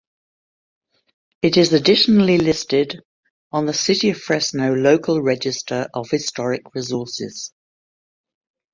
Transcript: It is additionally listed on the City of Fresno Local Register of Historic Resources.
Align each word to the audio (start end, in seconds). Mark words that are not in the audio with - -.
It 1.43 1.57
is 1.57 1.73
additionally 1.73 2.39
listed 2.39 3.03
on 3.51 3.67
the 3.67 3.73
City 3.75 4.09
of 4.09 4.17
Fresno 4.17 4.73
Local 4.73 5.21
Register 5.21 5.89
of 5.93 6.09
Historic 6.09 6.63
Resources. 6.73 7.53